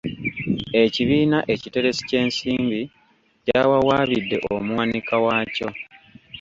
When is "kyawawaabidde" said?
3.45-4.37